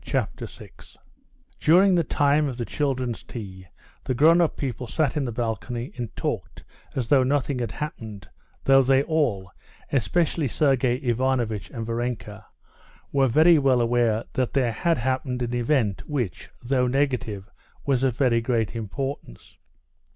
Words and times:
Chapter 0.03 0.47
6 0.47 0.97
During 1.59 1.93
the 1.93 2.03
time 2.03 2.47
of 2.47 2.57
the 2.57 2.65
children's 2.65 3.21
tea 3.21 3.67
the 4.03 4.15
grown 4.15 4.41
up 4.41 4.57
people 4.57 4.87
sat 4.87 5.15
in 5.15 5.25
the 5.25 5.31
balcony 5.31 5.93
and 5.95 6.09
talked 6.15 6.63
as 6.95 7.07
though 7.07 7.21
nothing 7.21 7.59
had 7.59 7.73
happened, 7.73 8.27
though 8.63 8.81
they 8.81 9.03
all, 9.03 9.51
especially 9.91 10.47
Sergey 10.47 10.95
Ivanovitch 10.95 11.69
and 11.69 11.85
Varenka, 11.85 12.47
were 13.11 13.27
very 13.27 13.59
well 13.59 13.79
aware 13.79 14.23
that 14.33 14.53
there 14.53 14.71
had 14.71 14.97
happened 14.97 15.43
an 15.43 15.53
event 15.53 16.09
which, 16.09 16.49
though 16.63 16.87
negative, 16.87 17.47
was 17.85 18.01
of 18.03 18.17
very 18.17 18.41
great 18.41 18.75
importance. 18.75 19.55